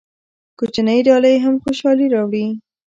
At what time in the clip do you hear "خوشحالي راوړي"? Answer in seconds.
1.63-2.45